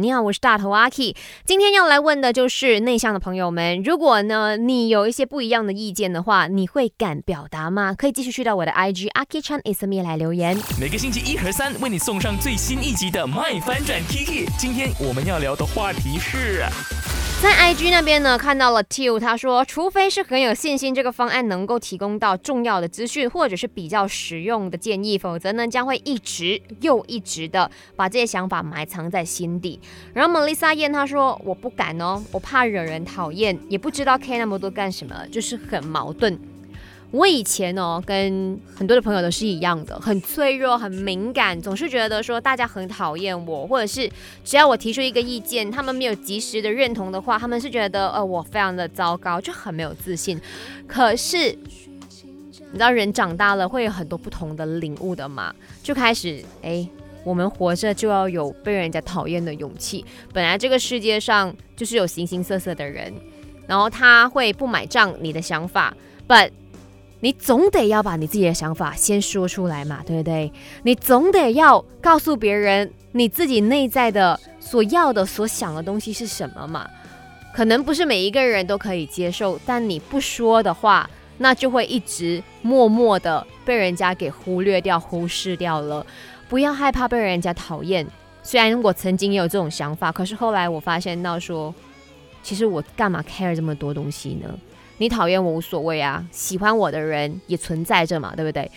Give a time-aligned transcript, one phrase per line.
[0.00, 1.14] 你好，我是大头阿 K。
[1.44, 7.92] 今天要来问的就是内向的朋友们，如果呢你有一些不一样的意见的话，你会敢表达吗？
[7.92, 10.58] 可以继续去到我的 IG 阿 K Chan is me 来留言。
[10.80, 14.46] 每个星期一和三为你送上最新一集的《麦翻转 Tiki》。
[14.58, 16.64] 今天我们要聊的话题是。
[17.42, 29.80] 在 IG 那边呢，看到了 Till，他说，除非是很有信心这个方案能够提供到重要的资讯，或者是比较实用的建议，否则呢，将会一直又一直的把这些想法埋藏在心底。
[30.14, 36.38] 然后 Melissa 燕他说，我不敢哦，我怕惹人讨厌，也不知道 K 那么多干什么，就是很矛盾。
[37.12, 44.10] 我以前哦，跟很多的朋友都是一样的，很脆弱、很敏感，总是觉得说大家很讨厌我，或者是
[44.42, 50.40] 只要我提出一个意见，他们没有及时的认同的话，他们是觉得呃我非常的糟糕，就很没有自信。
[50.86, 56.88] 可是你知道人长大了会有很多不同的领悟的嘛，就开始哎，
[57.24, 60.02] 我们活着就要有被人家讨厌的勇气。
[60.32, 63.12] 本来这个世界上就是有形形色色的人，
[63.66, 65.94] 然后他会不买账你的想法
[66.26, 66.50] ，but
[67.22, 70.52] 你总得要把你自己的想法先说出来嘛，对不对？
[70.82, 76.90] 你总得要告诉别人你自己内在的所要的、所想的东西是什么嘛？
[77.54, 86.04] 可能不是每一个人都可以接受，但你不说的话，那就会一直默默的被人家给忽略掉、忽视掉了。
[86.48, 88.04] 不要害怕被人家讨厌。
[88.42, 91.72] 虽然我曾经也有这种想法，可是后来我发现到说，
[92.42, 94.52] 其实我干嘛 care 这么多东西呢？
[94.98, 98.70] 你讨厌我无所谓啊，喜欢我的人也存在着嘛，对不对？